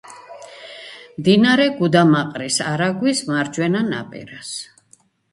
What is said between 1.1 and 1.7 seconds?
მდინარე